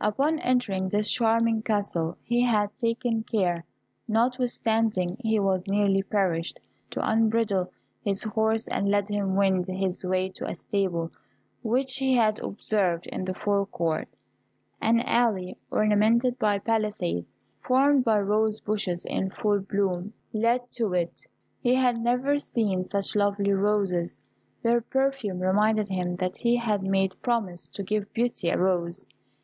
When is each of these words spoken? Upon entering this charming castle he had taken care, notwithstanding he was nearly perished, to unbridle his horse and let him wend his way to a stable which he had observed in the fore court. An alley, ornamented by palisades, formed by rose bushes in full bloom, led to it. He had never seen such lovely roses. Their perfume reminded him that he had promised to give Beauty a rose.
Upon 0.00 0.38
entering 0.38 0.88
this 0.88 1.10
charming 1.10 1.60
castle 1.62 2.16
he 2.22 2.42
had 2.42 2.76
taken 2.76 3.24
care, 3.24 3.64
notwithstanding 4.06 5.16
he 5.18 5.40
was 5.40 5.66
nearly 5.66 6.00
perished, 6.04 6.60
to 6.90 7.00
unbridle 7.00 7.72
his 8.00 8.22
horse 8.22 8.68
and 8.68 8.88
let 8.88 9.08
him 9.08 9.34
wend 9.34 9.66
his 9.66 10.04
way 10.04 10.28
to 10.28 10.46
a 10.46 10.54
stable 10.54 11.10
which 11.64 11.96
he 11.96 12.14
had 12.14 12.38
observed 12.38 13.08
in 13.08 13.24
the 13.24 13.34
fore 13.34 13.66
court. 13.66 14.06
An 14.80 15.00
alley, 15.00 15.58
ornamented 15.72 16.38
by 16.38 16.60
palisades, 16.60 17.34
formed 17.60 18.04
by 18.04 18.20
rose 18.20 18.60
bushes 18.60 19.04
in 19.04 19.28
full 19.30 19.58
bloom, 19.58 20.12
led 20.32 20.70
to 20.74 20.92
it. 20.92 21.26
He 21.58 21.74
had 21.74 22.00
never 22.00 22.38
seen 22.38 22.84
such 22.84 23.16
lovely 23.16 23.52
roses. 23.52 24.20
Their 24.62 24.82
perfume 24.82 25.40
reminded 25.40 25.88
him 25.88 26.14
that 26.20 26.36
he 26.36 26.54
had 26.58 26.84
promised 27.22 27.74
to 27.74 27.82
give 27.82 28.12
Beauty 28.12 28.50
a 28.50 28.56
rose. 28.56 29.08